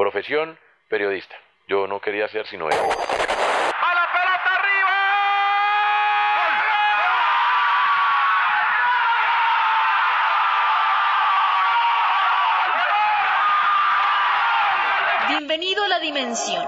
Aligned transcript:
Profesión, 0.00 0.58
periodista. 0.88 1.36
Yo 1.68 1.86
no 1.86 2.00
quería 2.00 2.26
ser 2.28 2.46
sino 2.46 2.70
eso. 2.70 2.80
¡A 2.80 3.94
la 3.94 4.08
pelota 4.14 4.54
arriba! 4.56 4.96
Bienvenido 15.28 15.84
a 15.84 15.88
la 15.88 15.98
dimensión, 15.98 16.66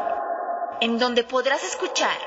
en 0.82 0.98
donde 0.98 1.24
podrás 1.24 1.64
escuchar 1.64 2.18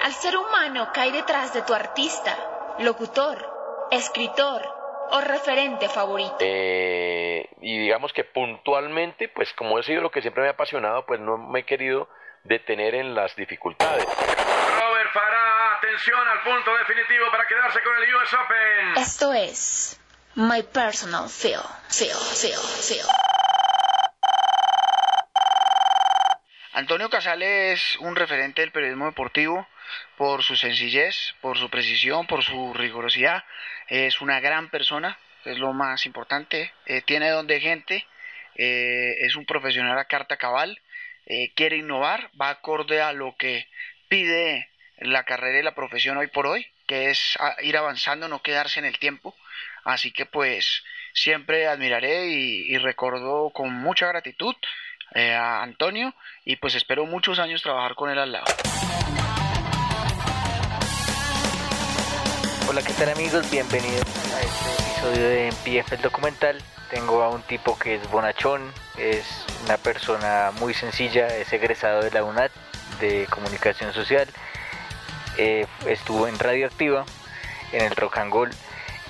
al 0.00 0.14
ser 0.14 0.34
humano 0.38 0.90
que 0.94 1.00
hay 1.02 1.12
detrás 1.12 1.52
de 1.52 1.60
tu 1.60 1.74
artista, 1.74 2.34
locutor, 2.78 3.86
escritor 3.90 4.83
o 5.10 5.20
referente 5.20 5.88
favorito. 5.88 6.36
Eh, 6.40 7.48
y 7.60 7.78
digamos 7.78 8.12
que 8.12 8.24
puntualmente, 8.24 9.28
pues 9.28 9.52
como 9.54 9.78
he 9.78 9.82
sido 9.82 10.02
lo 10.02 10.10
que 10.10 10.20
siempre 10.20 10.42
me 10.42 10.48
ha 10.48 10.52
apasionado, 10.52 11.04
pues 11.06 11.20
no 11.20 11.38
me 11.38 11.60
he 11.60 11.64
querido 11.64 12.08
detener 12.44 12.94
en 12.94 13.14
las 13.14 13.34
dificultades. 13.36 14.04
Robert 14.04 15.12
Farah, 15.12 15.76
atención 15.78 16.28
al 16.28 16.42
punto 16.42 16.76
definitivo 16.76 17.26
para 17.30 17.46
quedarse 17.46 17.80
con 17.82 17.96
el 17.96 18.14
US 18.14 18.34
Open. 18.34 19.02
Esto 19.02 19.32
es 19.32 20.00
My 20.34 20.62
Personal 20.62 21.28
Feel, 21.28 21.60
Feel, 21.88 22.16
Feel, 22.16 22.58
Feel. 22.58 23.23
Antonio 26.74 27.08
Casal 27.08 27.40
es 27.44 27.94
un 28.00 28.16
referente 28.16 28.60
del 28.60 28.72
periodismo 28.72 29.06
deportivo 29.06 29.68
por 30.16 30.42
su 30.42 30.56
sencillez, 30.56 31.36
por 31.40 31.56
su 31.56 31.70
precisión, 31.70 32.26
por 32.26 32.42
su 32.42 32.74
rigurosidad. 32.74 33.44
Es 33.86 34.20
una 34.20 34.40
gran 34.40 34.70
persona, 34.70 35.16
es 35.44 35.58
lo 35.58 35.72
más 35.72 36.04
importante. 36.04 36.72
Eh, 36.86 37.00
tiene 37.02 37.30
don 37.30 37.46
de 37.46 37.60
gente, 37.60 38.04
eh, 38.56 39.14
es 39.20 39.36
un 39.36 39.46
profesional 39.46 39.96
a 39.96 40.06
carta 40.06 40.36
cabal, 40.36 40.80
eh, 41.26 41.52
quiere 41.54 41.76
innovar, 41.76 42.28
va 42.40 42.48
acorde 42.48 43.00
a 43.00 43.12
lo 43.12 43.36
que 43.36 43.68
pide 44.08 44.68
la 44.98 45.22
carrera 45.22 45.60
y 45.60 45.62
la 45.62 45.76
profesión 45.76 46.16
hoy 46.16 46.26
por 46.26 46.48
hoy, 46.48 46.66
que 46.88 47.10
es 47.10 47.38
ir 47.62 47.76
avanzando, 47.76 48.26
no 48.26 48.42
quedarse 48.42 48.80
en 48.80 48.86
el 48.86 48.98
tiempo. 48.98 49.36
Así 49.84 50.10
que 50.10 50.26
pues 50.26 50.82
siempre 51.12 51.68
admiraré 51.68 52.26
y, 52.30 52.74
y 52.74 52.78
recuerdo 52.78 53.50
con 53.50 53.72
mucha 53.72 54.08
gratitud 54.08 54.56
eh, 55.14 55.34
a 55.34 55.62
Antonio 55.62 56.14
y 56.44 56.56
pues 56.56 56.74
espero 56.74 57.06
muchos 57.06 57.38
años 57.38 57.62
trabajar 57.62 57.94
con 57.94 58.10
él 58.10 58.18
al 58.18 58.32
lado. 58.32 58.46
Hola, 62.68 62.82
¿qué 62.82 62.92
tal 62.94 63.10
amigos? 63.10 63.48
Bienvenidos 63.50 64.04
a 64.34 64.42
este 64.42 64.82
episodio 64.82 65.28
de 65.28 65.52
MPF 65.52 65.92
el 65.92 66.02
documental. 66.02 66.58
Tengo 66.90 67.22
a 67.22 67.28
un 67.28 67.42
tipo 67.42 67.78
que 67.78 67.94
es 67.94 68.10
bonachón, 68.10 68.72
es 68.98 69.46
una 69.64 69.76
persona 69.76 70.50
muy 70.58 70.74
sencilla, 70.74 71.28
es 71.28 71.52
egresado 71.52 72.02
de 72.02 72.10
la 72.10 72.24
UNAD 72.24 72.50
de 73.00 73.26
Comunicación 73.30 73.92
Social, 73.92 74.28
eh, 75.36 75.66
estuvo 75.86 76.26
en 76.26 76.38
Radioactiva, 76.38 77.04
en 77.72 77.82
el 77.82 77.96
Rock 77.96 78.18
and 78.18 78.32
Roll 78.32 78.50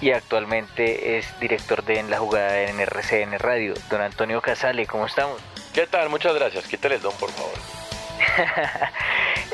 y 0.01 0.11
actualmente 0.11 1.17
es 1.17 1.39
director 1.41 1.85
de 1.85 2.01
En 2.01 2.11
la 2.11 2.19
Jugada 2.19 2.63
en 2.63 2.81
RCN 2.81 3.39
Radio. 3.39 3.75
Don 3.89 4.01
Antonio 4.01 4.41
Casale, 4.43 4.87
¿cómo 4.87 5.07
estamos? 5.07 5.41
¿Qué 5.75 5.89
tal? 5.89 6.09
Muchas 6.09 6.37
gracias. 6.37 6.69
Quítale 6.69 6.95
el 6.95 7.03
don, 7.03 7.15
por 7.17 7.31
favor. 7.33 7.59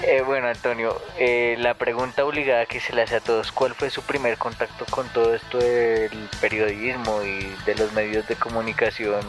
Eh, 0.03 0.23
bueno, 0.23 0.49
Antonio, 0.49 0.99
eh, 1.19 1.57
la 1.59 1.75
pregunta 1.75 2.25
obligada 2.25 2.65
que 2.65 2.81
se 2.81 2.95
le 2.95 3.03
hace 3.03 3.17
a 3.17 3.21
todos, 3.21 3.53
¿cuál 3.53 3.75
fue 3.75 3.91
su 3.91 4.03
primer 4.03 4.39
contacto 4.39 4.87
con 4.89 5.07
todo 5.11 5.35
esto 5.35 5.59
del 5.59 6.11
periodismo 6.41 7.23
y 7.23 7.55
de 7.67 7.75
los 7.75 7.93
medios 7.93 8.27
de 8.27 8.35
comunicación 8.35 9.21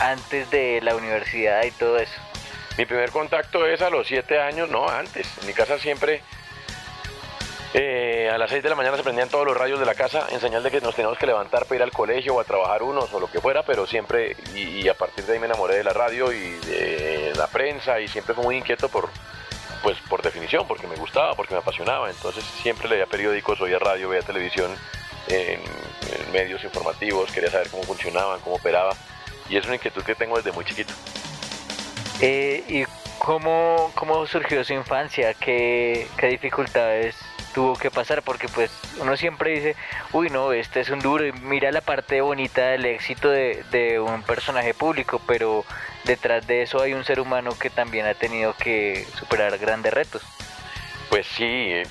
antes 0.00 0.50
de 0.50 0.80
la 0.80 0.96
universidad 0.96 1.62
y 1.64 1.72
todo 1.72 1.98
eso? 1.98 2.18
Mi 2.78 2.86
primer 2.86 3.10
contacto 3.10 3.66
es 3.66 3.82
a 3.82 3.90
los 3.90 4.06
siete 4.06 4.40
años, 4.40 4.70
no, 4.70 4.88
antes. 4.88 5.28
En 5.42 5.46
mi 5.46 5.52
casa 5.52 5.78
siempre, 5.78 6.22
eh, 7.76 8.30
a 8.32 8.38
las 8.38 8.50
6 8.50 8.62
de 8.62 8.68
la 8.68 8.76
mañana 8.76 8.96
se 8.96 9.02
prendían 9.02 9.28
todos 9.28 9.44
los 9.44 9.56
radios 9.56 9.80
de 9.80 9.84
la 9.84 9.96
casa 9.96 10.28
en 10.30 10.38
señal 10.38 10.62
de 10.62 10.70
que 10.70 10.80
nos 10.80 10.94
teníamos 10.94 11.18
que 11.18 11.26
levantar 11.26 11.64
para 11.64 11.74
ir 11.74 11.82
al 11.82 11.90
colegio 11.90 12.36
o 12.36 12.40
a 12.40 12.44
trabajar 12.44 12.84
unos 12.84 13.12
o 13.12 13.18
lo 13.18 13.28
que 13.28 13.40
fuera, 13.40 13.64
pero 13.64 13.84
siempre, 13.84 14.36
y, 14.54 14.86
a 14.86 14.94
partir 14.94 15.24
de 15.24 15.32
ahí 15.32 15.38
me 15.40 15.46
enamoré 15.46 15.78
de 15.78 15.82
la 15.82 15.92
radio 15.92 16.32
y 16.32 16.50
de 16.66 17.32
la 17.36 17.48
prensa 17.48 17.98
y 17.98 18.06
siempre 18.06 18.32
fui 18.32 18.44
muy 18.44 18.56
inquieto 18.58 18.88
por, 18.88 19.08
pues 19.82 19.98
por 20.08 20.22
definición, 20.22 20.68
porque 20.68 20.86
me 20.86 20.94
gustaba, 20.94 21.34
porque 21.34 21.54
me 21.54 21.58
apasionaba. 21.58 22.08
Entonces 22.10 22.44
siempre 22.44 22.88
leía 22.88 23.06
periódicos, 23.06 23.60
oía 23.60 23.80
radio, 23.80 24.08
veía 24.08 24.22
televisión 24.22 24.70
en, 25.26 25.58
en 25.58 26.32
medios 26.32 26.62
informativos, 26.62 27.32
quería 27.32 27.50
saber 27.50 27.70
cómo 27.70 27.82
funcionaban, 27.82 28.38
cómo 28.38 28.54
operaba. 28.54 28.94
Y 29.48 29.56
es 29.56 29.66
una 29.66 29.74
inquietud 29.74 30.04
que 30.04 30.14
tengo 30.14 30.36
desde 30.36 30.52
muy 30.52 30.64
chiquito. 30.64 30.94
Eh, 32.20 32.62
¿Y 32.68 32.84
cómo, 33.18 33.90
cómo 33.96 34.24
surgió 34.28 34.62
su 34.62 34.74
infancia? 34.74 35.34
¿Qué, 35.34 36.06
¿Qué 36.16 36.28
dificultades 36.28 37.16
tuvo 37.54 37.74
que 37.76 37.90
pasar? 37.90 38.22
Porque 38.22 38.48
pues 38.48 38.70
uno 38.98 39.16
siempre 39.16 39.52
dice, 39.52 39.76
uy 40.12 40.28
no, 40.30 40.52
este 40.52 40.80
es 40.80 40.90
un 40.90 40.98
duro 41.00 41.26
y 41.26 41.32
mira 41.32 41.70
la 41.72 41.80
parte 41.80 42.20
bonita 42.20 42.66
del 42.66 42.84
éxito 42.84 43.30
de, 43.30 44.00
un 44.00 44.22
personaje 44.22 44.74
público, 44.74 45.20
pero 45.26 45.64
detrás 46.04 46.46
de 46.46 46.62
eso 46.62 46.82
hay 46.82 46.92
un 46.92 47.04
ser 47.04 47.20
humano 47.20 47.56
que 47.58 47.70
también 47.70 48.06
ha 48.06 48.14
tenido 48.14 48.54
que 48.56 49.06
superar 49.18 49.56
grandes 49.58 49.94
retos. 49.94 50.22
Pues 51.08 51.26
sí, 51.26 51.82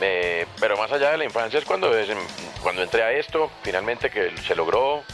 eh, 0.00 0.46
pero 0.58 0.76
más 0.78 0.90
allá 0.90 1.10
de 1.10 1.18
la 1.18 1.24
infancia 1.24 1.58
es 1.58 1.64
cuando, 1.64 1.96
es- 1.96 2.08
cuando 2.62 2.82
entré 2.82 3.02
a 3.02 3.12
esto, 3.12 3.50
finalmente 3.62 4.10
que 4.10 4.32
se 4.38 4.54
logró. 4.54 5.04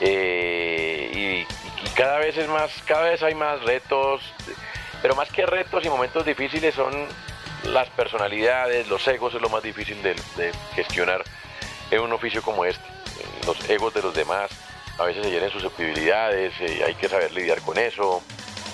eh, 0.00 1.10
y, 1.14 1.86
y 1.86 1.90
cada 1.94 2.18
vez 2.18 2.36
es 2.36 2.48
más, 2.48 2.70
cada 2.86 3.02
vez 3.10 3.22
hay 3.22 3.34
más 3.34 3.62
retos, 3.62 4.22
pero 5.02 5.14
más 5.14 5.28
que 5.30 5.44
retos 5.46 5.84
y 5.84 5.88
momentos 5.88 6.24
difíciles 6.24 6.74
son 6.74 6.92
las 7.66 7.88
personalidades, 7.90 8.88
los 8.88 9.06
egos 9.08 9.34
es 9.34 9.40
lo 9.40 9.48
más 9.48 9.62
difícil 9.62 10.02
de, 10.02 10.14
gestionar 10.74 11.22
en 11.90 12.00
un 12.00 12.12
oficio 12.12 12.42
como 12.42 12.64
este. 12.64 12.84
Los 13.46 13.68
egos 13.68 13.94
de 13.94 14.02
los 14.02 14.14
demás 14.14 14.50
a 14.98 15.04
veces 15.04 15.24
se 15.24 15.30
llenan 15.30 15.50
susceptibilidades, 15.50 16.52
eh, 16.60 16.82
hay 16.86 16.94
que 16.94 17.08
saber 17.08 17.32
lidiar 17.32 17.60
con 17.62 17.78
eso. 17.78 18.22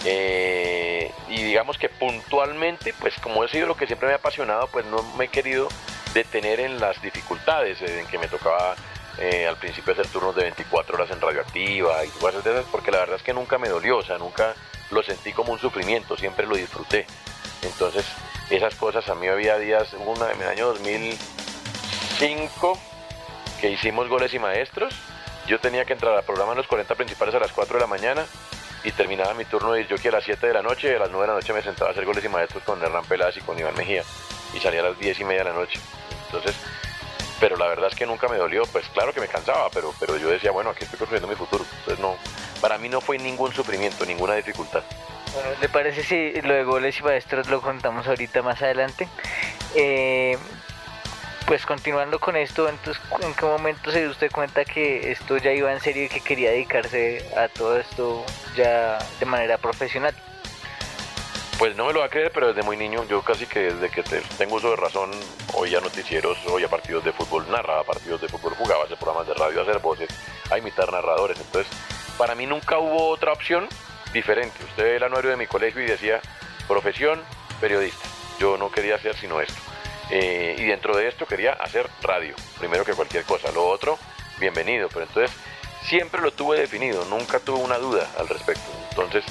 Eh, 0.05 1.13
y 1.29 1.43
digamos 1.43 1.77
que 1.77 1.89
puntualmente, 1.89 2.95
pues 2.99 3.15
como 3.21 3.45
he 3.45 3.49
sido 3.49 3.67
lo 3.67 3.77
que 3.77 3.87
siempre 3.87 4.09
me 4.09 4.15
ha 4.15 4.17
apasionado, 4.17 4.67
pues 4.69 4.87
no 4.87 5.03
me 5.17 5.27
he 5.27 5.29
querido 5.29 5.69
detener 6.15 6.61
en 6.61 6.81
las 6.81 7.01
dificultades, 7.03 7.81
eh, 7.83 8.01
en 8.01 8.07
que 8.07 8.19
me 8.19 8.29
tocaba 8.29 8.75
eh, 9.19 9.47
al 9.47 9.57
principio 9.57 9.93
hacer 9.93 10.07
turnos 10.09 10.35
de 10.35 10.43
24 10.43 10.97
horas 10.97 11.11
en 11.11 11.21
radioactiva 11.21 12.05
y 12.05 12.09
cosas 12.09 12.43
de 12.43 12.53
esas, 12.53 12.65
porque 12.71 12.91
la 12.91 12.99
verdad 12.99 13.17
es 13.17 13.23
que 13.23 13.35
nunca 13.35 13.59
me 13.59 13.69
dolió, 13.69 13.99
o 13.99 14.03
sea, 14.03 14.19
nunca 14.19 14.55
lo 14.91 15.03
sentí 15.03 15.33
como 15.33 15.53
un 15.53 15.59
sufrimiento, 15.59 16.17
siempre 16.17 16.47
lo 16.47 16.57
disfruté. 16.57 17.07
Entonces, 17.63 18.05
esas 18.51 18.75
cosas 18.75 19.09
a 19.09 19.15
mí 19.15 19.29
había 19.29 19.57
días, 19.59 19.95
una 20.07 20.31
en 20.33 20.43
el 20.43 20.49
año 20.49 20.67
2005 20.67 22.79
que 23.61 23.71
hicimos 23.71 24.09
goles 24.09 24.35
y 24.35 24.39
maestros, 24.39 24.95
yo 25.47 25.61
tenía 25.61 25.85
que 25.85 25.93
entrar 25.93 26.17
al 26.17 26.25
programa 26.25 26.53
en 26.53 26.59
los 26.59 26.67
40 26.67 26.95
principales 26.95 27.35
a 27.35 27.41
las 27.41 27.53
4 27.53 27.75
de 27.75 27.81
la 27.81 27.87
mañana 27.87 28.25
y 28.85 28.93
terminaba 28.93 29.35
mi 29.35 29.45
turno 29.45 29.73
de 29.73 29.85
jockey 29.85 30.09
a 30.09 30.13
las 30.13 30.25
7 30.25 30.47
de 30.47 30.55
la 30.55 30.63
noche 30.63 30.91
y 30.91 30.95
a 30.95 30.99
las 30.99 31.11
9 31.11 31.27
de 31.27 31.29
la 31.29 31.35
noche 31.35 31.53
me 31.53 31.61
sentaba 31.63 31.91
a 31.91 31.93
hacer 31.93 32.07
goles 32.07 32.25
y 32.25 32.29
maestros 32.29 32.63
con 32.65 32.83
Hernán 32.83 33.05
Peláez 33.05 33.37
y 33.37 33.41
con 33.41 33.59
Iván 33.59 33.77
Mejía 33.77 34.03
y 34.55 34.61
salía 34.61 34.81
a 34.81 34.85
las 34.85 34.99
10 34.99 35.21
y 35.21 35.25
media 35.25 35.45
de 35.45 35.51
la 35.51 35.57
noche. 35.57 35.79
Entonces, 36.27 36.57
pero 37.41 37.57
la 37.57 37.67
verdad 37.67 37.89
es 37.91 37.97
que 37.97 38.07
nunca 38.07 38.29
me 38.29 38.37
dolió, 38.37 38.65
pues 38.67 38.87
claro 38.91 39.13
que 39.13 39.21
me 39.21 39.27
cansaba, 39.27 39.71
pero, 39.71 39.95
pero 39.99 40.17
yo 40.19 40.29
decía, 40.29 40.51
bueno, 40.51 40.71
aquí 40.71 40.85
estoy 40.85 40.99
construyendo 40.99 41.27
mi 41.27 41.35
futuro. 41.35 41.65
Entonces 41.79 41.99
no, 41.99 42.17
para 42.61 42.77
mí 42.79 42.89
no 42.89 43.01
fue 43.01 43.19
ningún 43.19 43.53
sufrimiento, 43.53 44.05
ninguna 44.05 44.35
dificultad. 44.35 44.83
¿Le 45.61 45.69
parece 45.69 46.03
si 46.03 46.43
lo 46.43 46.55
de 46.55 46.65
goles 46.65 46.99
y 46.99 47.03
maestros 47.03 47.49
lo 47.49 47.61
contamos 47.63 48.07
ahorita 48.07 48.43
más 48.43 48.61
adelante? 48.63 49.09
Eh, 49.75 50.37
pues 51.47 51.65
continuando 51.67 52.21
con 52.21 52.37
esto, 52.37 52.69
entonces, 52.69 53.03
¿en 53.23 53.35
qué 53.35 53.45
momento 53.45 53.91
se 53.91 54.01
dio 54.01 54.11
usted 54.11 54.31
cuenta 54.31 54.65
que 54.65 55.11
esto 55.11 55.37
ya 55.39 55.53
iba 55.53 55.73
en 55.73 55.81
serio 55.81 56.05
y 56.05 56.09
que 56.09 56.21
quería 56.21 56.51
dedicarse 56.51 57.25
a 57.37 57.49
todo 57.49 57.79
esto 57.79 58.25
ya 58.55 58.99
de 59.19 59.27
manera 59.27 59.57
profesional? 59.59 60.15
Pues 61.61 61.77
no 61.77 61.85
me 61.85 61.93
lo 61.93 62.01
va 62.01 62.07
a 62.07 62.09
creer, 62.09 62.33
pero 62.33 62.49
desde 62.49 62.63
muy 62.63 62.79
niño, 62.79 63.05
yo 63.05 63.21
casi 63.21 63.45
que 63.45 63.61
desde 63.75 63.91
que 63.91 64.03
te- 64.03 64.23
tengo 64.39 64.55
uso 64.57 64.71
de 64.71 64.77
razón, 64.77 65.11
oía 65.53 65.79
noticieros, 65.83 66.39
oía 66.47 66.69
partidos 66.69 67.05
de 67.05 67.13
fútbol, 67.13 67.45
narraba 67.51 67.85
partidos 67.85 68.23
de 68.23 68.29
fútbol, 68.29 68.55
jugaba, 68.55 68.85
hacer 68.85 68.97
programas 68.97 69.27
de 69.29 69.35
radio, 69.35 69.61
hacer 69.61 69.79
voces, 69.79 70.09
a 70.51 70.57
imitar 70.57 70.91
narradores. 70.91 71.39
Entonces, 71.39 71.71
para 72.17 72.35
mí 72.35 72.47
nunca 72.47 72.79
hubo 72.79 73.09
otra 73.11 73.35
opción 73.35 73.69
diferente. 74.15 74.57
Usted 74.65 74.85
ve 74.85 74.97
el 74.97 75.03
anuario 75.03 75.33
de 75.33 75.37
mi 75.37 75.47
colegio 75.47 75.83
y 75.83 75.87
decía, 75.87 76.23
profesión, 76.67 77.21
periodista. 77.61 78.09
Yo 78.39 78.57
no 78.57 78.71
quería 78.71 78.95
hacer 78.95 79.15
sino 79.17 79.39
esto. 79.43 79.61
Eh, 80.11 80.57
y 80.59 80.65
dentro 80.65 80.97
de 80.97 81.09
esto 81.09 81.27
quería 81.27 81.53
hacer 81.53 81.87
radio, 82.01 82.35
primero 82.59 82.87
que 82.87 82.95
cualquier 82.95 83.25
cosa. 83.25 83.53
Lo 83.53 83.69
otro, 83.69 83.99
bienvenido. 84.39 84.89
Pero 84.89 85.03
entonces, 85.05 85.31
siempre 85.83 86.23
lo 86.23 86.33
tuve 86.33 86.59
definido, 86.59 87.05
nunca 87.05 87.39
tuve 87.39 87.59
una 87.59 87.77
duda 87.77 88.09
al 88.19 88.29
respecto. 88.29 88.63
Entonces, 88.89 89.25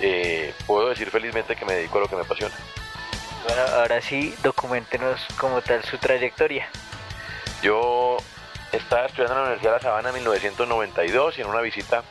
eh, 0.00 0.54
puedo 0.66 0.88
decir 0.88 1.10
felizmente 1.10 1.56
que 1.56 1.64
me 1.64 1.74
dedico 1.74 1.98
a 1.98 2.02
lo 2.02 2.08
que 2.08 2.16
me 2.16 2.22
apasiona. 2.22 2.54
Bueno, 3.46 3.62
ahora 3.76 4.00
sí, 4.00 4.34
documentenos 4.42 5.20
como 5.38 5.60
tal 5.60 5.84
su 5.84 5.98
trayectoria. 5.98 6.68
Yo 7.62 8.16
estaba 8.72 9.06
estudiando 9.06 9.34
en 9.34 9.38
la 9.38 9.44
Universidad 9.44 9.72
de 9.72 9.76
La 9.76 9.82
Sabana 9.82 10.08
en 10.10 10.14
1992 10.16 11.38
y 11.38 11.40
en 11.42 11.46
una 11.46 11.60
visita 11.60 12.02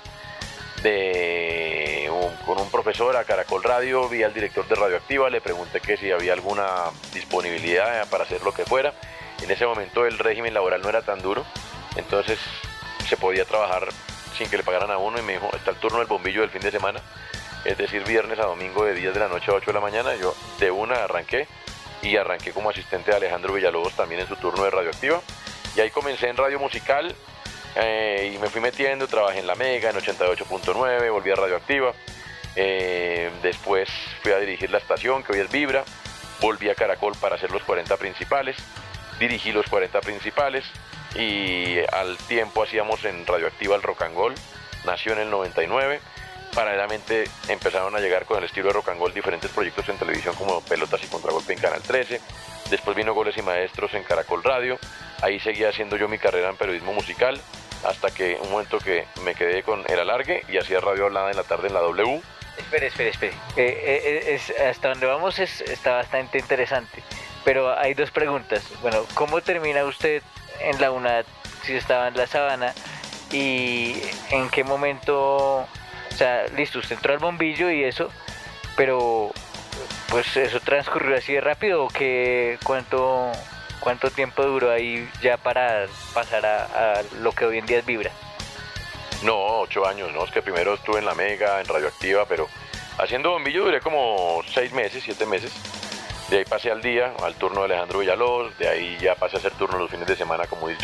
de 0.84 2.10
un 2.12 2.34
con 2.46 2.60
un 2.60 2.70
profesor 2.70 3.16
a 3.16 3.24
Caracol 3.24 3.64
Radio, 3.64 4.10
vi 4.10 4.24
al 4.24 4.34
director 4.34 4.68
de 4.68 4.76
Radioactiva, 4.76 5.30
le 5.30 5.42
pregunté 5.42 5.80
que 5.80 5.98
si 5.98 6.12
había 6.12 6.34
alguna 6.34 6.68
disponibilidad 7.14 8.08
para 8.10 8.26
hacer 8.26 8.42
lo 8.44 8.54
que 8.54 8.66
fuera. 8.66 8.94
En 9.42 9.50
ese 9.50 9.66
momento 9.66 10.06
el 10.06 10.20
régimen 10.20 10.54
laboral 10.54 10.82
no 10.82 10.90
era 10.90 11.02
tan 11.02 11.22
duro, 11.22 11.46
entonces 11.96 12.40
se 13.08 13.18
podía 13.18 13.46
trabajar 13.46 13.88
sin 14.38 14.50
que 14.50 14.58
le 14.58 14.64
pagaran 14.64 14.92
a 14.92 14.98
uno 14.98 15.20
y 15.20 15.22
me 15.22 15.34
dijo, 15.34 15.50
está 15.56 15.72
el 15.72 15.78
turno 15.78 16.00
del 16.00 16.08
bombillo 16.08 16.42
del 16.42 16.50
fin 16.50 16.62
de 16.62 16.72
semana, 16.72 17.00
es 17.66 17.78
decir, 17.78 18.04
viernes 18.04 18.40
a 18.40 18.44
domingo 18.44 18.86
de 18.86 18.94
10 18.94 19.14
de 19.14 19.20
la 19.20 19.28
noche 19.28 19.52
a 19.52 19.56
8 19.56 19.68
de 19.68 19.74
la 19.74 19.80
mañana. 19.80 20.16
Yo 20.16 20.36
de 20.60 20.72
una 20.72 21.04
arranqué 21.04 21.48
y 22.02 22.18
arranqué 22.18 22.52
como 22.52 22.70
asistente 22.70 23.12
de 23.12 23.18
Alejandro 23.18 23.54
Villalobos 23.54 23.94
también 23.94 24.22
en 24.22 24.28
su 24.28 24.36
turno 24.36 24.64
de 24.64 24.70
Radioactiva. 24.70 25.22
Y 25.76 25.82
ahí 25.82 25.90
comencé 25.90 26.28
en 26.28 26.38
radio 26.38 26.60
musical 26.60 27.16
eh, 27.76 28.34
y 28.36 28.38
me 28.38 28.50
fui 28.50 28.62
metiendo, 28.62 29.08
trabajé 29.08 29.40
en 29.40 29.48
La 29.48 29.56
Mega, 29.56 29.90
en 29.90 29.96
88.9, 29.96 31.12
volví 31.12 31.32
a 31.32 31.36
Radioactiva. 31.36 31.94
Eh, 32.56 33.32
después 33.42 33.90
fui 34.22 34.32
a 34.32 34.38
dirigir 34.38 34.70
la 34.70 34.78
estación, 34.78 35.24
que 35.24 35.34
hoy 35.34 35.40
es 35.40 35.52
Vibra. 35.52 35.84
Volví 36.40 36.70
a 36.70 36.76
Caracol 36.76 37.14
para 37.20 37.36
hacer 37.36 37.52
los 37.52 37.64
40 37.64 37.96
principales. 37.98 38.58
Dirigí 39.20 39.52
los 39.52 39.66
40 39.68 40.02
principales 40.02 40.66
y 41.16 41.78
al 41.92 42.18
tiempo 42.18 42.64
hacíamos 42.64 43.06
en 43.06 43.26
Radioactiva 43.26 43.76
el 43.76 43.84
Rock 43.84 44.04
and 44.04 44.16
Roll. 44.16 44.36
Nació 44.86 45.14
en 45.14 45.20
el 45.20 45.30
99. 45.30 46.02
Paralelamente 46.54 47.24
empezaron 47.48 47.96
a 47.96 48.00
llegar 48.00 48.26
con 48.26 48.38
el 48.38 48.44
estilo 48.44 48.68
de 48.68 48.74
Rock 48.74 48.90
and 48.90 49.00
Roll 49.00 49.14
diferentes 49.14 49.50
proyectos 49.50 49.90
en 49.90 49.98
televisión 49.98 50.36
como 50.36 50.62
Pelotas 50.62 51.04
y 51.04 51.08
Contragolpe 51.08 51.54
en 51.54 51.60
Canal 51.60 51.82
13. 51.82 52.22
Después 52.70 52.96
vino 52.96 53.14
Goles 53.14 53.38
y 53.38 53.42
Maestros 53.42 53.94
en 53.94 54.04
Caracol 54.04 54.44
Radio. 54.44 54.78
Ahí 55.22 55.40
seguía 55.40 55.70
haciendo 55.70 55.98
yo 55.98 56.08
mi 56.08 56.20
carrera 56.20 56.50
en 56.50 56.58
periodismo 56.58 56.94
musical 56.94 57.40
hasta 57.84 58.12
que 58.12 58.38
un 58.42 58.52
momento 58.52 58.80
que 58.80 59.06
me 59.24 59.36
quedé 59.36 59.64
con 59.64 59.84
el 59.90 60.00
alargue 60.00 60.44
y 60.48 60.58
hacía 60.58 60.80
radio 60.80 61.06
hablada 61.06 61.32
en 61.32 61.38
la 61.38 61.44
tarde 61.44 61.68
en 61.68 61.74
la 61.74 61.82
W. 61.82 62.22
Espere, 62.58 62.88
espere, 62.88 63.10
espere. 63.10 63.34
Eh, 63.58 63.82
eh, 63.86 64.34
es, 64.36 64.52
hasta 64.60 64.90
donde 64.90 65.08
vamos 65.08 65.40
es, 65.40 65.62
está 65.62 65.96
bastante 65.96 66.38
interesante. 66.38 67.04
Pero 67.44 67.78
hay 67.78 67.94
dos 67.94 68.12
preguntas. 68.12 68.64
Bueno, 68.82 69.06
¿cómo 69.16 69.42
termina 69.42 69.84
usted 69.86 70.22
en 70.62 70.80
la 70.80 70.92
UNAD 70.92 71.26
si 71.64 71.76
estaba 71.76 72.08
en 72.08 72.16
la 72.16 72.28
sabana? 72.28 72.74
¿Y 73.32 74.02
en 74.30 74.50
qué 74.50 74.64
momento? 74.64 75.68
O 76.14 76.18
sea, 76.18 76.46
listo, 76.56 76.80
usted 76.80 76.96
entró 76.96 77.14
al 77.14 77.20
bombillo 77.20 77.72
y 77.72 77.84
eso, 77.84 78.12
pero 78.76 79.32
pues 80.10 80.38
eso 80.38 80.60
transcurrió 80.60 81.18
así 81.18 81.34
de 81.34 81.42
rápido 81.42 81.86
o 81.86 81.88
qué, 81.88 82.60
cuánto, 82.64 83.32
cuánto 83.80 84.12
tiempo 84.12 84.44
duró 84.44 84.72
ahí 84.72 85.10
ya 85.22 85.38
para 85.38 85.88
pasar 86.14 86.46
a, 86.46 87.00
a 87.00 87.02
lo 87.22 87.32
que 87.32 87.46
hoy 87.46 87.58
en 87.58 87.66
día 87.66 87.80
es 87.80 87.86
Vibra? 87.86 88.12
No, 89.24 89.62
ocho 89.62 89.88
años, 89.88 90.12
¿no? 90.14 90.24
Es 90.26 90.32
que 90.32 90.42
primero 90.42 90.76
estuve 90.76 91.00
en 91.00 91.06
la 91.06 91.16
Mega, 91.16 91.60
en 91.62 91.68
Radioactiva, 91.68 92.26
pero 92.28 92.48
haciendo 93.00 93.32
bombillo 93.32 93.66
duré 93.66 93.80
como 93.82 94.42
seis 94.54 94.72
meses, 94.72 95.02
siete 95.04 95.26
meses. 95.26 95.52
De 96.30 96.38
ahí 96.38 96.46
pasé 96.46 96.72
al 96.72 96.82
día, 96.82 97.14
al 97.24 97.36
turno 97.36 97.62
de 97.62 97.66
Alejandro 97.66 98.00
Villalobos, 98.00 98.58
de 98.58 98.68
ahí 98.68 98.98
ya 99.02 99.16
pasé 99.16 99.38
a 99.38 99.40
hacer 99.40 99.54
turno 99.54 99.78
los 99.78 99.90
fines 99.90 100.08
de 100.08 100.16
semana 100.16 100.46
como 100.46 100.68
disc 100.68 100.82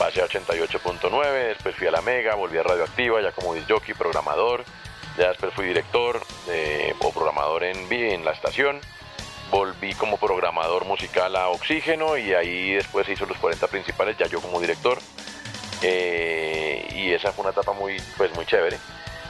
pasé 0.00 0.22
a 0.22 0.26
88.9, 0.26 1.48
después 1.48 1.76
fui 1.76 1.86
a 1.86 1.90
la 1.90 2.00
Mega, 2.00 2.34
volví 2.34 2.56
a 2.56 2.62
Radioactiva 2.62 3.20
ya 3.20 3.32
como 3.32 3.52
disc 3.52 3.68
programador, 3.98 4.64
ya 5.18 5.28
después 5.28 5.52
fui 5.52 5.66
director 5.66 6.18
eh, 6.48 6.94
o 7.00 7.12
programador 7.12 7.64
en, 7.64 7.92
en 7.92 8.24
la 8.24 8.30
estación, 8.30 8.80
volví 9.50 9.92
como 9.92 10.16
programador 10.16 10.86
musical 10.86 11.36
a 11.36 11.48
Oxígeno 11.48 12.16
y 12.16 12.32
ahí 12.32 12.72
después 12.72 13.06
hizo 13.10 13.26
los 13.26 13.36
40 13.36 13.66
principales, 13.66 14.16
ya 14.16 14.26
yo 14.26 14.40
como 14.40 14.58
director. 14.58 14.98
Eh, 15.82 16.88
y 16.94 17.12
esa 17.12 17.32
fue 17.32 17.42
una 17.42 17.52
etapa 17.52 17.74
muy, 17.74 18.00
pues, 18.16 18.34
muy 18.34 18.46
chévere. 18.46 18.78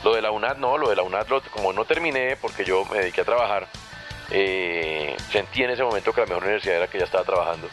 Lo 0.05 0.15
de 0.15 0.23
la 0.23 0.31
UNAD 0.31 0.59
no, 0.59 0.79
lo 0.79 0.89
de 0.89 0.95
la 0.95 1.03
UNAD 1.03 1.27
como 1.53 1.73
no 1.73 1.85
terminé 1.85 2.37
porque 2.37 2.65
yo 2.65 2.85
me 2.85 2.99
dediqué 2.99 3.23
a 3.23 3.25
trabajar, 3.25 3.67
eh, 4.31 5.17
sentí 5.33 5.65
en 5.65 5.71
ese 5.71 5.83
momento 5.83 6.13
que 6.13 6.21
la 6.21 6.29
mejor 6.29 6.45
universidad 6.45 6.77
era 6.77 6.87
que 6.87 6.99
ya 6.99 7.07
estaba 7.07 7.25
trabajando 7.25 7.69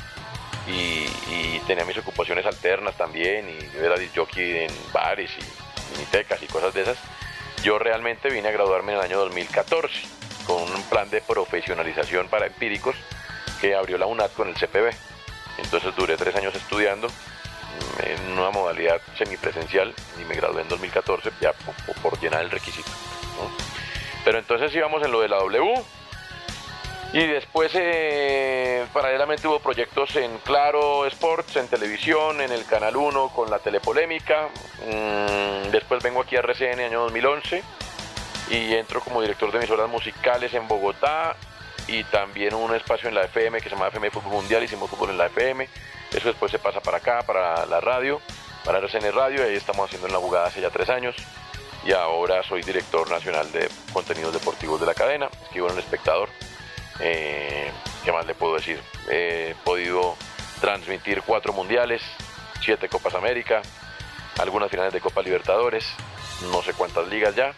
y, 0.68 1.60
tenía 1.68 1.84
mis 1.84 1.98
ocupaciones 1.98 2.46
alternas 2.46 2.96
también 2.96 3.50
y 3.50 3.60
yo 3.76 3.84
era 3.84 3.96
jockey 4.16 4.60
en 4.60 4.72
bares 4.94 5.30
y 5.38 5.94
minitecas 5.94 6.42
y 6.42 6.48
cosas 6.48 6.74
de 6.74 6.84
esas. 6.84 6.98
Yo 7.62 7.78
realmente 7.78 8.30
vine 8.30 8.48
a 8.48 8.52
graduarme 8.52 8.94
en 8.94 9.00
el 9.00 9.04
año 9.04 9.18
2014 9.20 9.94
con 10.46 10.64
un 10.64 10.84
plan 10.84 11.10
de 11.10 11.20
profesionalización 11.20 12.30
para 12.30 12.48
empíricos 12.48 12.96
que 13.60 13.76
abrió 13.76 13.98
la 13.98 14.06
UNAD 14.06 14.32
con 14.32 14.48
el 14.48 14.56
CPB. 14.56 14.94
Entonces 15.58 15.94
duré 15.98 16.16
tres 16.16 16.36
años 16.38 16.56
estudiando 16.56 17.10
en 18.00 18.32
una 18.40 18.52
modalidad 18.52 19.02
semipresencial 19.18 19.94
y 20.22 20.24
me 20.24 20.36
gradué 20.36 20.62
en 20.62 20.70
2014 20.70 21.32
ya 21.42 21.52
por, 22.02 22.20
llenar 22.22 22.44
el 22.44 22.52
requisito. 22.52 22.90
Pero 24.24 24.40
entonces 24.40 24.74
íbamos 24.74 25.04
en 25.04 25.12
lo 25.12 25.22
de 25.22 25.30
la 25.30 25.38
W 25.38 25.84
y 27.14 27.26
después 27.26 27.72
eh, 27.76 28.86
paralelamente 28.94 29.48
hubo 29.48 29.60
proyectos 29.60 30.16
en 30.16 30.38
Claro 30.40 31.06
Sports, 31.08 31.56
en 31.56 31.68
televisión, 31.68 32.42
en 32.42 32.52
el 32.52 32.66
Canal 32.66 32.96
1 32.96 33.30
con 33.30 33.50
la 33.50 33.60
telepolémica. 33.60 34.50
Mm, 34.86 35.72
después 35.72 36.04
vengo 36.04 36.22
aquí 36.22 36.36
a 36.36 36.40
RCN 36.40 36.80
año 36.82 37.02
2011 37.02 37.64
y 38.50 38.74
entro 38.74 39.02
como 39.02 39.22
director 39.22 39.52
de 39.52 39.58
emisoras 39.58 39.90
musicales 39.90 40.54
en 40.54 40.68
Bogotá 40.68 41.36
y 41.88 42.04
también 42.06 42.54
un 42.54 42.76
espacio 42.76 43.10
en 43.10 43.16
la 43.16 43.24
FM 43.24 43.60
que 43.60 43.70
se 43.70 43.76
llama 43.76 43.88
FM 43.88 44.12
Fútbol 44.12 44.34
Mundial, 44.34 44.64
hicimos 44.64 44.90
fútbol 44.90 45.12
en 45.12 45.18
la 45.18 45.28
FM 45.28 45.68
eso 46.14 46.30
después 46.30 46.52
se 46.52 46.60
pasa 46.60 46.80
para 46.80 46.98
acá, 46.98 47.22
para 47.24 47.66
la 47.66 47.82
radio, 47.82 48.22
para 48.64 48.80
RCN 48.80 49.12
Radio, 49.14 49.44
ahí 49.44 49.56
estamos 49.56 49.86
haciendo 49.86 50.08
en 50.08 50.14
la 50.14 50.20
jugada 50.20 50.48
hace 50.48 50.62
ya 50.62 50.70
tres 50.70 50.90
años. 50.90 51.16
Y 51.86 51.92
ahora 51.94 52.44
soy 52.44 52.64
director 52.64 53.10
nacional 53.10 53.52
de 53.52 53.70
contenidos 53.94 54.34
deportivos 54.34 54.80
de 54.80 54.86
la 54.86 54.94
cadena, 54.94 55.30
escribo 55.44 55.68
en 55.68 55.74
El 55.74 55.80
Espectador. 55.80 56.30
Eh, 57.00 57.72
¿Qué 58.04 58.12
más 58.12 58.26
le 58.26 58.36
puedo 58.36 58.56
decir? 58.56 58.82
He 59.10 59.56
podido 59.64 60.16
transmitir 60.62 61.22
cuatro 61.26 61.54
mundiales, 61.54 62.02
siete 62.62 62.90
Copas 62.90 63.14
América, 63.14 63.62
algunas 64.40 64.70
finales 64.70 64.94
de 64.94 65.02
Copa 65.02 65.22
Libertadores, 65.22 65.86
no 66.52 66.62
sé 66.62 66.74
cuántas 66.74 67.08
ligas 67.08 67.36
ya. 67.36 67.54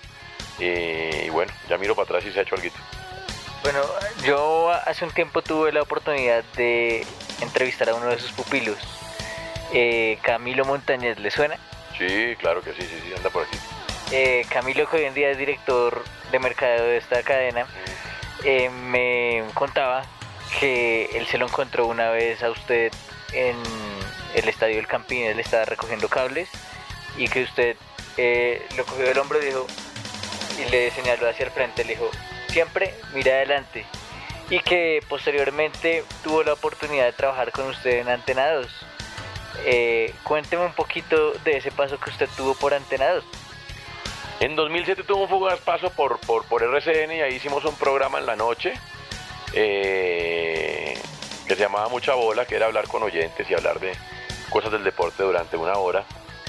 Y 0.60 1.30
bueno, 1.30 1.52
ya 1.70 1.78
miro 1.78 1.96
para 1.96 2.06
atrás 2.06 2.26
y 2.26 2.32
se 2.32 2.40
ha 2.40 2.42
hecho 2.44 2.56
algo. 2.56 2.70
Bueno, 3.64 3.82
yo 4.24 4.72
hace 4.72 5.06
un 5.06 5.12
tiempo 5.12 5.42
tuve 5.42 5.72
la 5.72 5.82
oportunidad 5.82 6.44
de 6.56 7.06
entrevistar 7.42 7.90
a 7.90 7.96
uno 7.96 8.08
de 8.08 8.20
sus 8.20 8.32
pupilos, 8.32 8.78
eh, 9.74 10.18
Camilo 10.22 10.66
Montañez, 10.66 11.20
¿le 11.20 11.30
suena? 11.30 11.58
Sí, 11.98 12.36
claro 12.40 12.62
que 12.62 12.74
sí, 12.74 12.82
sí, 12.82 13.02
sí, 13.06 13.14
anda 13.16 13.30
por 13.30 13.46
aquí. 13.46 13.58
Eh, 14.12 14.46
Camilo, 14.50 14.90
que 14.90 14.98
hoy 14.98 15.04
en 15.04 15.14
día 15.14 15.30
es 15.30 15.38
director 15.38 16.04
de 16.32 16.40
mercadeo 16.40 16.86
de 16.86 16.98
esta 16.98 17.22
cadena, 17.22 17.68
eh, 18.44 18.70
me 18.70 19.44
contaba 19.54 20.04
que 20.60 21.06
él 21.14 21.28
se 21.28 21.38
lo 21.38 21.48
encontró 21.48 21.88
una 21.88 22.10
vez 22.10 22.42
a 22.44 22.50
usted 22.50 22.92
en 23.34 23.56
el 24.36 24.50
estadio 24.50 24.78
del 24.78 24.88
Campín, 24.88 25.24
él 25.24 25.40
estaba 25.40 25.66
recogiendo 25.66 26.08
cables 26.10 26.50
y 27.18 27.28
que 27.28 27.44
usted 27.44 27.76
lo 28.76 28.86
cogió 28.86 29.06
del 29.06 29.18
hombro 29.18 29.42
y 29.42 29.46
dijo 29.46 29.66
y 30.60 30.70
le 30.70 30.92
señaló 30.92 31.30
hacia 31.30 31.46
el 31.46 31.52
frente, 31.52 31.84
le 31.84 31.94
dijo, 31.94 32.10
siempre 32.50 32.94
mira 33.14 33.34
adelante, 33.34 33.86
y 34.50 34.60
que 34.60 35.04
posteriormente 35.08 36.04
tuvo 36.24 36.44
la 36.44 36.54
oportunidad 36.54 37.06
de 37.06 37.14
trabajar 37.14 37.52
con 37.52 37.68
usted 37.68 38.00
en 38.00 38.10
Antenados. 38.10 38.68
Eh, 39.66 40.14
cuénteme 40.24 40.66
un 40.66 40.74
poquito 40.74 41.34
de 41.44 41.58
ese 41.58 41.72
paso 41.72 42.00
que 42.00 42.10
usted 42.10 42.28
tuvo 42.36 42.56
por 42.56 42.74
Antenados. 42.74 43.24
En 44.40 44.56
2007 44.56 45.04
tuvo 45.04 45.24
un 45.24 45.30
fugaz 45.30 45.60
paso 45.60 45.90
por, 45.90 46.20
por, 46.20 46.46
por 46.46 46.64
RCN 46.64 47.12
y 47.12 47.22
ahí 47.22 47.36
hicimos 47.36 47.66
un 47.66 47.76
programa 47.76 48.20
en 48.20 48.26
la 48.26 48.36
noche 48.36 48.74
eh, 49.54 50.98
que 51.48 51.56
se 51.56 51.62
llamaba 51.62 51.90
Mucha 51.90 52.14
Bola, 52.14 52.46
que 52.46 52.56
era 52.56 52.68
hablar 52.68 52.88
con 52.88 53.04
oyentes 53.04 53.50
y 53.50 53.54
hablar 53.54 53.80
de 53.80 53.92
cosas 54.50 54.72
del 54.72 54.84
deporte 54.84 55.24
durante 55.24 55.58
una 55.58 55.74
hora. 55.74 56.06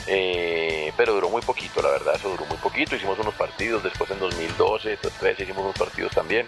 Eh, 0.07 0.93
pero 0.97 1.13
duró 1.13 1.29
muy 1.29 1.43
poquito, 1.43 1.83
la 1.83 1.91
verdad, 1.91 2.15
eso 2.15 2.31
duró 2.31 2.45
muy 2.47 2.59
poquito. 2.59 2.95
Hicimos 2.95 3.19
unos 3.19 3.35
partidos, 3.35 3.83
después 3.83 4.11
en 4.11 4.21
2012, 4.21 4.99
2013 5.03 5.43
hicimos 5.43 5.65
unos 5.65 5.77
partidos 5.77 6.13
también 6.13 6.47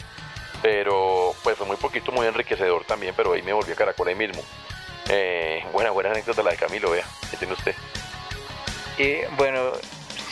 pero 0.62 1.34
pues 1.42 1.58
fue 1.58 1.66
muy 1.66 1.76
poquito, 1.76 2.12
muy 2.12 2.26
enriquecedor 2.26 2.84
también, 2.84 3.14
pero 3.16 3.32
ahí 3.32 3.42
me 3.42 3.52
volví 3.52 3.72
a 3.72 3.74
Caracol 3.74 4.08
ahí 4.08 4.14
mismo. 4.14 4.42
Eh, 5.08 5.64
buena, 5.72 5.90
buena 5.90 6.10
anécdota 6.10 6.42
la 6.42 6.52
de 6.52 6.56
Camilo, 6.56 6.90
vea, 6.90 7.04
¿qué 7.30 7.36
tiene 7.36 7.54
usted? 7.54 7.74
Y 8.96 9.16
bueno, 9.36 9.72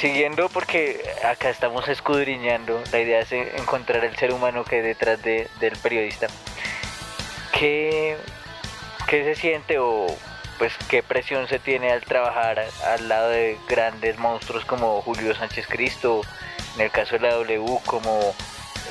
siguiendo 0.01 0.49
porque 0.49 0.99
acá 1.23 1.51
estamos 1.51 1.87
escudriñando, 1.87 2.83
la 2.91 3.01
idea 3.01 3.21
es 3.21 3.33
encontrar 3.33 4.03
el 4.03 4.17
ser 4.17 4.33
humano 4.33 4.65
que 4.65 4.77
hay 4.77 4.83
detrás 4.83 5.23
de, 5.23 5.47
del 5.61 5.77
periodista. 5.77 6.29
¿Qué, 7.53 8.17
¿Qué 9.07 9.25
se 9.25 9.35
siente 9.35 9.79
o 9.79 10.07
pues 10.59 10.73
qué 10.89 11.03
presión 11.03 11.49
se 11.49 11.59
tiene 11.59 11.93
al 11.93 12.01
trabajar 12.01 12.65
al 12.87 13.09
lado 13.09 13.29
de 13.29 13.59
grandes 13.69 14.19
monstruos 14.19 14.65
como 14.65 15.03
Julio 15.03 15.35
Sánchez 15.35 15.67
Cristo, 15.69 16.23
en 16.77 16.83
el 16.83 16.91
caso 16.91 17.17
de 17.17 17.21
la 17.21 17.35
W 17.35 17.79
como 17.85 18.35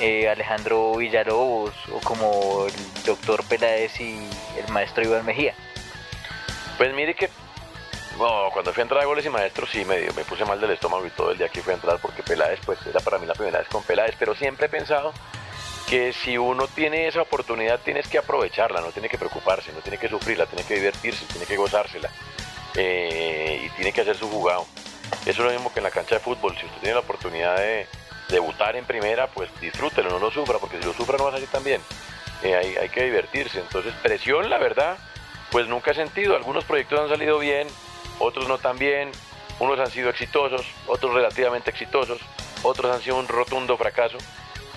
eh, 0.00 0.28
Alejandro 0.28 0.94
Villalobos 0.94 1.74
o 1.92 1.98
como 2.00 2.66
el 2.66 3.04
doctor 3.04 3.44
Peláez 3.44 4.00
y 4.00 4.28
el 4.64 4.72
maestro 4.72 5.02
Iván 5.02 5.26
Mejía? 5.26 5.54
Pues 6.78 6.94
mire 6.94 7.14
que 7.14 7.28
No, 8.20 8.50
cuando 8.52 8.70
fui 8.74 8.82
a 8.82 8.84
entrar 8.84 9.02
a 9.02 9.06
goles 9.06 9.24
y 9.24 9.30
maestros 9.30 9.70
sí 9.70 9.82
me, 9.82 9.98
me 10.10 10.24
puse 10.24 10.44
mal 10.44 10.60
del 10.60 10.72
estómago 10.72 11.06
y 11.06 11.10
todo 11.10 11.30
el 11.30 11.38
día 11.38 11.48
que 11.48 11.62
fui 11.62 11.72
a 11.72 11.76
entrar 11.76 11.98
porque 12.02 12.22
Peláez 12.22 12.60
pues 12.66 12.78
era 12.86 13.00
para 13.00 13.18
mí 13.18 13.24
la 13.24 13.32
primera 13.32 13.60
vez 13.60 13.68
con 13.68 13.82
Peláez, 13.82 14.14
pero 14.18 14.34
siempre 14.34 14.66
he 14.66 14.68
pensado 14.68 15.14
que 15.88 16.12
si 16.12 16.36
uno 16.36 16.68
tiene 16.68 17.08
esa 17.08 17.22
oportunidad 17.22 17.80
tienes 17.80 18.06
que 18.08 18.18
aprovecharla, 18.18 18.82
no 18.82 18.88
tiene 18.88 19.08
que 19.08 19.16
preocuparse, 19.16 19.72
no 19.72 19.80
tiene 19.80 19.96
que 19.96 20.10
sufrirla, 20.10 20.44
tiene 20.44 20.64
que 20.64 20.74
divertirse, 20.74 21.24
tiene 21.32 21.46
que 21.46 21.56
gozársela 21.56 22.10
eh, 22.74 23.62
y 23.64 23.70
tiene 23.70 23.90
que 23.90 24.02
hacer 24.02 24.18
su 24.18 24.28
jugado. 24.28 24.66
Eso 25.22 25.30
es 25.30 25.38
lo 25.38 25.50
mismo 25.50 25.72
que 25.72 25.80
en 25.80 25.84
la 25.84 25.90
cancha 25.90 26.16
de 26.16 26.20
fútbol, 26.20 26.54
si 26.58 26.66
usted 26.66 26.78
tiene 26.80 26.94
la 26.96 27.00
oportunidad 27.00 27.56
de 27.56 27.86
debutar 28.28 28.76
en 28.76 28.84
primera, 28.84 29.28
pues 29.28 29.48
disfrútelo, 29.62 30.10
no 30.10 30.18
lo 30.18 30.30
sufra, 30.30 30.58
porque 30.58 30.78
si 30.78 30.84
lo 30.84 30.92
sufra 30.92 31.16
no 31.16 31.24
va 31.24 31.30
a 31.30 31.32
salir 31.32 31.48
tan 31.48 31.64
bien. 31.64 31.80
Eh, 32.42 32.54
hay, 32.54 32.76
hay 32.76 32.90
que 32.90 33.02
divertirse, 33.02 33.60
entonces 33.60 33.94
presión, 34.02 34.50
la 34.50 34.58
verdad, 34.58 34.98
pues 35.50 35.66
nunca 35.68 35.92
he 35.92 35.94
sentido, 35.94 36.36
algunos 36.36 36.64
proyectos 36.64 37.00
han 37.00 37.08
salido 37.08 37.38
bien, 37.38 37.66
otros 38.20 38.46
no 38.46 38.58
tan 38.58 38.78
bien, 38.78 39.10
unos 39.58 39.78
han 39.80 39.90
sido 39.90 40.10
exitosos, 40.10 40.64
otros 40.86 41.12
relativamente 41.14 41.70
exitosos, 41.70 42.20
otros 42.62 42.94
han 42.94 43.02
sido 43.02 43.16
un 43.16 43.26
rotundo 43.26 43.76
fracaso, 43.76 44.18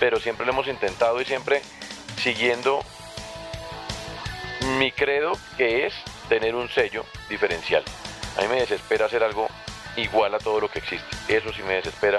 pero 0.00 0.18
siempre 0.18 0.44
lo 0.44 0.52
hemos 0.52 0.66
intentado 0.66 1.20
y 1.20 1.24
siempre 1.24 1.62
siguiendo 2.20 2.82
mi 4.78 4.90
credo 4.92 5.32
que 5.56 5.86
es 5.86 5.94
tener 6.28 6.54
un 6.54 6.68
sello 6.68 7.04
diferencial. 7.28 7.84
A 8.36 8.42
mí 8.42 8.48
me 8.48 8.56
desespera 8.56 9.06
hacer 9.06 9.22
algo 9.22 9.46
igual 9.96 10.34
a 10.34 10.38
todo 10.38 10.60
lo 10.60 10.68
que 10.68 10.80
existe, 10.80 11.16
eso 11.28 11.52
sí 11.52 11.62
me 11.62 11.74
desespera, 11.74 12.18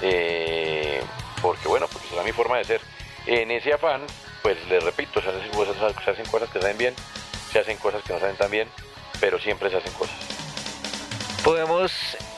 eh, 0.00 1.02
porque 1.42 1.68
bueno, 1.68 1.86
porque 1.92 2.08
será 2.08 2.22
mi 2.22 2.32
forma 2.32 2.58
de 2.58 2.64
ser. 2.64 2.80
En 3.26 3.50
ese 3.52 3.72
afán, 3.72 4.02
pues 4.42 4.56
les 4.68 4.82
repito, 4.82 5.20
se 5.20 5.28
hacen, 5.28 5.50
cosas, 5.50 5.76
se 6.04 6.10
hacen 6.10 6.26
cosas 6.26 6.50
que 6.50 6.60
salen 6.60 6.78
bien, 6.78 6.94
se 7.52 7.60
hacen 7.60 7.76
cosas 7.76 8.02
que 8.02 8.12
no 8.12 8.18
salen 8.18 8.36
tan 8.36 8.50
bien, 8.50 8.68
pero 9.20 9.38
siempre 9.38 9.70
se 9.70 9.76
hacen 9.76 9.92
cosas 9.92 10.31
podemos 11.42 11.92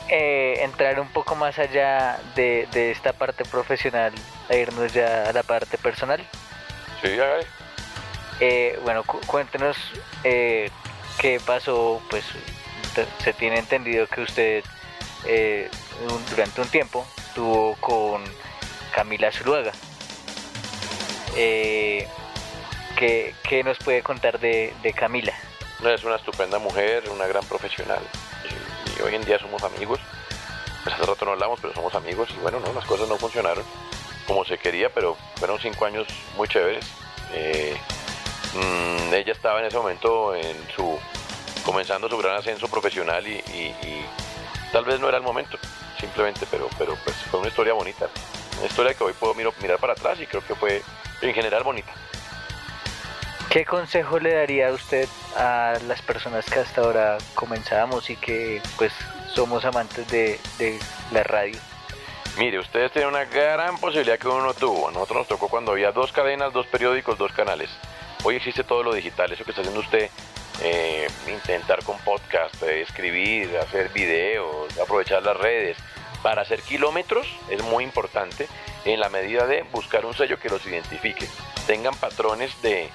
eh, 0.09 0.59
entrar 0.61 0.99
un 0.99 1.07
poco 1.09 1.35
más 1.35 1.57
allá 1.59 2.19
de, 2.35 2.67
de, 2.71 2.91
esta 2.91 3.13
parte 3.13 3.45
profesional 3.45 4.13
e 4.49 4.59
irnos 4.59 4.93
ya 4.93 5.29
a 5.29 5.33
la 5.33 5.43
parte 5.43 5.77
personal. 5.77 6.25
Sí, 7.01 7.15
ya. 7.15 7.39
Eh, 8.39 8.79
bueno, 8.83 9.03
cu 9.03 9.19
cuéntenos 9.25 9.77
eh, 10.23 10.69
qué 11.19 11.39
pasó, 11.45 12.01
pues 12.09 12.25
se 13.23 13.33
tiene 13.33 13.59
entendido 13.59 14.07
que 14.07 14.21
usted 14.21 14.63
durante 16.29 16.61
un 16.61 16.67
tiempo 16.67 17.05
estuvo 17.17 17.75
con 17.77 18.23
Camila 18.93 19.31
Zuluaga. 19.31 19.71
¿qué, 21.33 22.07
¿qué, 23.43 23.63
nos 23.63 23.77
puede 23.79 24.01
contar 24.01 24.39
de, 24.39 24.73
de 24.81 24.93
Camila? 24.93 25.33
Es 25.83 26.03
una 26.05 26.15
estupenda 26.15 26.59
mujer, 26.59 27.03
una 27.09 27.27
gran 27.27 27.43
profesional 27.45 27.99
hoy 29.05 29.15
en 29.15 29.25
día 29.25 29.39
somos 29.39 29.63
amigos. 29.63 29.99
Pues 30.83 30.95
hace 30.95 31.05
rato 31.05 31.25
no 31.25 31.31
hablamos, 31.31 31.59
pero 31.61 31.73
somos 31.73 31.95
amigos 31.95 32.29
y 32.35 32.39
bueno, 32.41 32.59
no, 32.59 32.73
las 32.73 32.85
cosas 32.85 33.07
no 33.07 33.17
funcionaron 33.17 33.63
como 34.27 34.43
se 34.45 34.57
quería, 34.57 34.89
pero 34.89 35.15
fueron 35.35 35.59
cinco 35.59 35.85
años 35.85 36.07
muy 36.35 36.47
chéveres. 36.47 36.85
Eh, 37.33 37.77
mmm, 38.53 39.13
ella 39.13 39.31
estaba 39.31 39.59
en 39.59 39.65
ese 39.65 39.77
momento 39.77 40.35
en 40.35 40.57
su 40.75 40.99
comenzando 41.63 42.07
su 42.07 42.17
gran 42.17 42.35
ascenso 42.35 42.67
profesional 42.67 43.25
y, 43.27 43.41
tal 44.71 44.85
vez 44.85 44.99
no 44.99 45.07
era 45.07 45.17
el 45.17 45.23
momento, 45.23 45.57
simplemente, 45.99 46.45
pero, 46.51 46.69
pero 46.77 46.95
pues 47.03 47.15
fue 47.31 47.39
una 47.39 47.49
historia 47.49 47.73
bonita, 47.73 48.07
una 48.57 48.67
historia 48.67 48.93
que 48.93 49.03
hoy 49.03 49.13
puedo 49.13 49.33
mirar 49.33 49.79
para 49.79 49.93
atrás 49.93 50.19
y 50.19 50.27
creo 50.27 50.45
que 50.45 50.53
fue 50.53 50.83
en 51.21 51.33
general 51.33 51.63
bonita. 51.63 51.91
¿Qué 53.55 53.63
consejo 53.63 54.19
le 54.19 54.33
daría 54.33 54.67
a 54.67 54.73
usted 54.73 55.07
a 55.37 55.77
las 55.87 56.01
personas 56.01 56.45
que 56.45 56.59
hasta 56.59 56.81
ahora 56.81 57.17
comenzamos 57.35 58.09
y 58.09 58.17
que 58.17 58.61
pues 58.77 58.91
somos 59.33 59.63
amantes 59.63 60.05
de, 60.09 60.41
de 60.59 60.77
la 61.13 61.23
radio? 61.23 61.57
Mire, 62.37 62.59
ustedes 62.59 62.91
tienen 62.91 63.11
una 63.11 63.23
gran 63.23 63.77
posibilidad 63.77 64.19
que 64.19 64.27
uno 64.27 64.43
no 64.43 64.53
tuvo. 64.53 64.89
A 64.89 64.91
nosotros 64.91 65.19
nos 65.19 65.27
tocó 65.29 65.47
cuando 65.47 65.71
había 65.71 65.93
dos 65.93 66.11
cadenas, 66.11 66.51
dos 66.51 66.67
periódicos, 66.67 67.17
dos 67.17 67.31
canales. 67.31 67.69
Hoy 68.25 68.35
existe 68.35 68.65
todo 68.65 68.83
lo 68.83 68.93
digital, 68.93 69.31
eso 69.31 69.45
que 69.45 69.51
está 69.51 69.61
haciendo 69.61 69.79
usted, 69.79 70.09
eh, 70.61 71.07
intentar 71.25 71.81
con 71.85 71.97
podcast, 71.99 72.61
eh, 72.61 72.81
escribir, 72.81 73.57
hacer 73.57 73.87
videos, 73.93 74.77
aprovechar 74.79 75.23
las 75.23 75.37
redes. 75.37 75.77
Para 76.21 76.41
hacer 76.41 76.61
kilómetros 76.61 77.25
es 77.49 77.63
muy 77.63 77.85
importante 77.85 78.49
en 78.83 78.99
la 78.99 79.07
medida 79.07 79.47
de 79.47 79.63
buscar 79.71 80.05
un 80.05 80.13
sello 80.13 80.37
que 80.41 80.49
los 80.49 80.65
identifique. 80.65 81.25
Tengan 81.67 81.95
patrones 81.95 82.61
de, 82.61 82.89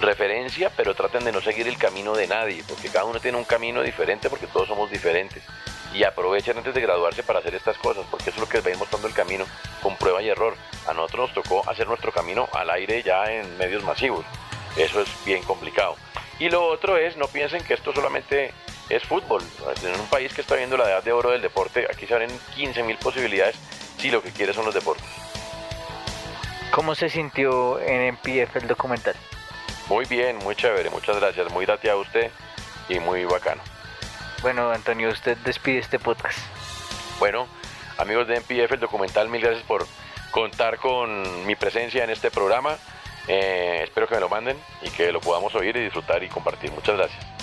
referencia, 0.00 0.70
pero 0.76 0.94
traten 0.94 1.24
de 1.24 1.32
no 1.32 1.40
seguir 1.40 1.68
el 1.68 1.78
camino 1.78 2.14
de 2.14 2.26
nadie, 2.26 2.64
porque 2.68 2.88
cada 2.88 3.04
uno 3.04 3.20
tiene 3.20 3.38
un 3.38 3.44
camino 3.44 3.82
diferente, 3.82 4.28
porque 4.28 4.46
todos 4.46 4.68
somos 4.68 4.90
diferentes. 4.90 5.42
Y 5.92 6.02
aprovechen 6.02 6.58
antes 6.58 6.74
de 6.74 6.80
graduarse 6.80 7.22
para 7.22 7.38
hacer 7.38 7.54
estas 7.54 7.78
cosas, 7.78 8.04
porque 8.10 8.30
eso 8.30 8.36
es 8.36 8.40
lo 8.40 8.48
que 8.48 8.58
les 8.58 8.66
va 8.66 8.74
a 8.74 8.78
mostrando 8.78 9.06
el 9.06 9.14
camino 9.14 9.44
con 9.82 9.96
prueba 9.96 10.20
y 10.22 10.28
error. 10.28 10.56
A 10.88 10.92
nosotros 10.92 11.30
nos 11.34 11.44
tocó 11.44 11.68
hacer 11.70 11.86
nuestro 11.86 12.10
camino 12.12 12.48
al 12.52 12.70
aire 12.70 13.02
ya 13.02 13.24
en 13.26 13.56
medios 13.58 13.84
masivos. 13.84 14.24
Eso 14.76 15.00
es 15.00 15.08
bien 15.24 15.42
complicado. 15.44 15.96
Y 16.40 16.48
lo 16.48 16.66
otro 16.66 16.96
es, 16.96 17.16
no 17.16 17.28
piensen 17.28 17.62
que 17.62 17.74
esto 17.74 17.92
solamente 17.92 18.52
es 18.88 19.04
fútbol. 19.04 19.42
En 19.84 20.00
un 20.00 20.06
país 20.08 20.34
que 20.34 20.40
está 20.40 20.56
viendo 20.56 20.76
la 20.76 20.90
edad 20.90 21.04
de 21.04 21.12
oro 21.12 21.30
del 21.30 21.42
deporte, 21.42 21.86
aquí 21.88 22.06
se 22.06 22.14
abren 22.14 22.30
15.000 22.56 22.98
posibilidades 22.98 23.56
si 23.98 24.10
lo 24.10 24.20
que 24.20 24.32
quiere 24.32 24.52
son 24.52 24.64
los 24.64 24.74
deportes. 24.74 25.06
¿Cómo 26.72 26.96
se 26.96 27.08
sintió 27.08 27.78
en 27.78 28.14
MPF 28.14 28.56
el 28.56 28.66
documental? 28.66 29.14
Muy 29.88 30.06
bien, 30.06 30.38
muy 30.38 30.56
chévere, 30.56 30.90
muchas 30.90 31.16
gracias. 31.20 31.52
Muy 31.52 31.66
a 31.66 31.96
usted 31.96 32.30
y 32.88 32.98
muy 33.00 33.24
bacano. 33.24 33.62
Bueno, 34.42 34.70
Antonio, 34.70 35.10
usted 35.10 35.36
despide 35.38 35.78
este 35.78 35.98
podcast. 35.98 36.38
Bueno, 37.18 37.46
amigos 37.98 38.26
de 38.28 38.40
MPF, 38.40 38.72
el 38.72 38.80
documental, 38.80 39.28
mil 39.28 39.40
gracias 39.40 39.64
por 39.64 39.86
contar 40.30 40.78
con 40.78 41.46
mi 41.46 41.54
presencia 41.54 42.04
en 42.04 42.10
este 42.10 42.30
programa. 42.30 42.76
Eh, 43.28 43.80
espero 43.84 44.06
que 44.06 44.14
me 44.14 44.20
lo 44.20 44.28
manden 44.28 44.58
y 44.82 44.90
que 44.90 45.12
lo 45.12 45.20
podamos 45.20 45.54
oír 45.54 45.76
y 45.76 45.84
disfrutar 45.84 46.22
y 46.22 46.28
compartir. 46.28 46.72
Muchas 46.72 46.96
gracias. 46.96 47.33